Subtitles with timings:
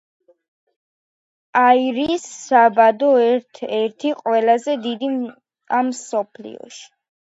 [1.65, 6.87] აირის საბადო ერთ-ერთი ყველაზე დიდია მსოფლიოში.